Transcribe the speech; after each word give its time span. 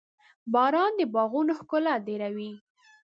•باران 0.53 0.91
د 0.99 1.01
باغونو 1.13 1.51
ښکلا 1.59 1.93
ډېروي. 2.07 2.51